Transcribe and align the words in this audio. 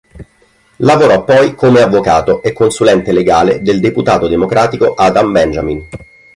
Lavorò 0.77 1.23
poi 1.23 1.53
come 1.53 1.79
avvocato 1.79 2.41
e 2.41 2.53
consulente 2.53 3.11
legale 3.11 3.61
del 3.61 3.79
deputato 3.79 4.27
democratico 4.27 4.95
Adam 4.95 5.31
Benjamin. 5.31 5.87